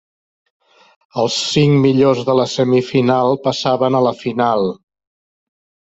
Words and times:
Els 1.23 1.35
cinc 1.49 1.77
millors 1.83 2.23
de 2.31 2.35
la 2.41 2.47
semifinal 2.55 3.37
passaven 3.49 3.99
a 4.01 4.05
la 4.09 4.15
final. 4.23 4.71